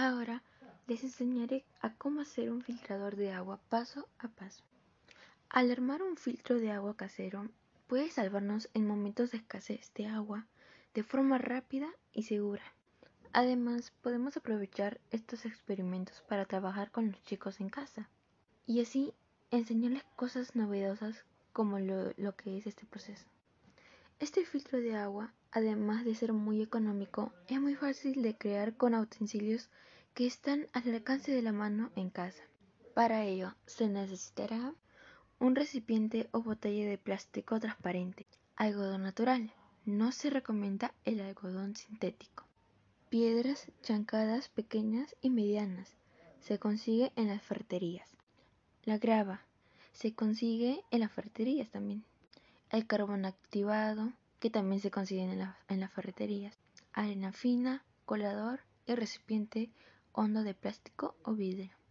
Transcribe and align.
Ahora 0.00 0.44
les 0.86 1.02
enseñaré 1.02 1.64
a 1.80 1.92
cómo 1.92 2.20
hacer 2.20 2.52
un 2.52 2.62
filtrador 2.62 3.16
de 3.16 3.32
agua 3.32 3.58
paso 3.68 4.08
a 4.20 4.28
paso. 4.28 4.62
Al 5.50 5.72
armar 5.72 6.04
un 6.04 6.16
filtro 6.16 6.60
de 6.60 6.70
agua 6.70 6.96
casero 6.96 7.48
puede 7.88 8.08
salvarnos 8.08 8.68
en 8.74 8.86
momentos 8.86 9.32
de 9.32 9.38
escasez 9.38 9.92
de 9.96 10.06
agua 10.06 10.46
de 10.94 11.02
forma 11.02 11.38
rápida 11.38 11.88
y 12.12 12.22
segura. 12.22 12.62
Además, 13.32 13.92
podemos 14.00 14.36
aprovechar 14.36 15.00
estos 15.10 15.44
experimentos 15.44 16.22
para 16.28 16.44
trabajar 16.44 16.92
con 16.92 17.10
los 17.10 17.20
chicos 17.24 17.58
en 17.58 17.68
casa 17.68 18.08
y 18.66 18.80
así 18.80 19.12
enseñarles 19.50 20.04
cosas 20.14 20.54
novedosas 20.54 21.24
como 21.52 21.80
lo, 21.80 22.12
lo 22.16 22.36
que 22.36 22.56
es 22.56 22.68
este 22.68 22.86
proceso. 22.86 23.26
Este 24.20 24.44
filtro 24.44 24.80
de 24.80 24.96
agua, 24.96 25.32
además 25.52 26.04
de 26.04 26.12
ser 26.16 26.32
muy 26.32 26.60
económico, 26.60 27.32
es 27.46 27.60
muy 27.60 27.76
fácil 27.76 28.20
de 28.20 28.36
crear 28.36 28.76
con 28.76 28.96
utensilios 28.96 29.70
que 30.12 30.26
están 30.26 30.66
al 30.72 30.92
alcance 30.92 31.30
de 31.30 31.40
la 31.40 31.52
mano 31.52 31.92
en 31.94 32.10
casa. 32.10 32.42
Para 32.94 33.24
ello 33.24 33.54
se 33.66 33.88
necesitará 33.88 34.74
un 35.38 35.54
recipiente 35.54 36.28
o 36.32 36.42
botella 36.42 36.88
de 36.88 36.98
plástico 36.98 37.60
transparente, 37.60 38.26
algodón 38.56 39.04
natural, 39.04 39.52
no 39.84 40.10
se 40.10 40.30
recomienda 40.30 40.92
el 41.04 41.20
algodón 41.20 41.76
sintético, 41.76 42.44
piedras 43.10 43.70
chancadas 43.82 44.48
pequeñas 44.48 45.14
y 45.20 45.30
medianas, 45.30 45.96
se 46.40 46.58
consigue 46.58 47.12
en 47.14 47.28
las 47.28 47.40
ferreterías, 47.40 48.10
la 48.82 48.98
grava, 48.98 49.42
se 49.92 50.12
consigue 50.12 50.82
en 50.90 51.00
las 51.00 51.12
ferreterías 51.12 51.70
también, 51.70 52.04
el 52.70 52.86
carbón 52.86 53.24
activado, 53.24 54.12
que 54.40 54.50
también 54.50 54.80
se 54.80 54.90
consigue 54.90 55.22
en, 55.22 55.54
en 55.68 55.80
las 55.80 55.92
ferreterías, 55.92 56.58
arena 56.92 57.32
fina, 57.32 57.84
colador 58.04 58.60
y 58.86 58.94
recipiente 58.94 59.70
hondo 60.12 60.42
de 60.42 60.54
plástico 60.54 61.14
o 61.22 61.34
vidrio. 61.34 61.78